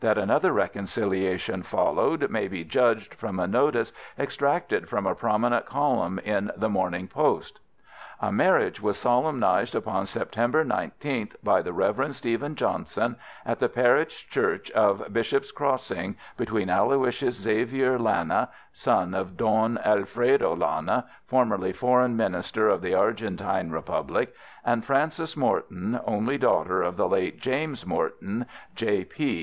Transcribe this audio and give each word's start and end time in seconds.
That 0.00 0.18
another 0.18 0.50
reconciliation 0.52 1.62
followed 1.62 2.30
may 2.30 2.48
be 2.48 2.64
judged 2.64 3.14
from 3.14 3.38
a 3.38 3.46
notice 3.46 3.92
extracted 4.18 4.88
from 4.88 5.06
a 5.06 5.14
prominent 5.14 5.66
column 5.66 6.18
in 6.18 6.50
the 6.56 6.68
Morning 6.68 7.06
Post:— 7.06 7.60
A 8.18 8.32
marriage 8.32 8.80
was 8.80 8.96
solemnized 8.96 9.76
upon 9.76 10.06
September 10.06 10.64
19th, 10.64 11.36
by 11.44 11.62
the 11.62 11.72
Rev. 11.72 12.12
Stephen 12.12 12.56
Johnson, 12.56 13.14
at 13.46 13.60
the 13.60 13.68
parish 13.68 14.28
church 14.28 14.68
of 14.72 15.12
Bishop's 15.12 15.52
Crossing, 15.52 16.16
between 16.36 16.68
Aloysius 16.70 17.36
Xavier 17.40 18.00
Lana, 18.00 18.48
son 18.72 19.14
of 19.14 19.36
Don 19.36 19.78
Alfredo 19.84 20.56
Lana, 20.56 21.06
formerly 21.28 21.72
Foreign 21.72 22.16
Minister 22.16 22.68
of 22.68 22.82
the 22.82 22.94
Argentine 22.94 23.70
Republic, 23.70 24.34
and 24.64 24.84
Frances 24.84 25.36
Morton, 25.36 26.00
only 26.04 26.36
daughter 26.36 26.82
of 26.82 26.96
the 26.96 27.06
late 27.08 27.40
James 27.40 27.86
Morton, 27.86 28.46
J.P. 28.74 29.36